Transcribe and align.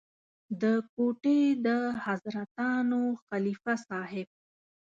د 0.61 0.63
کوټې 0.93 1.41
د 1.65 1.67
حضرتانو 2.05 3.01
خلیفه 3.27 3.73
صاحب. 3.87 4.27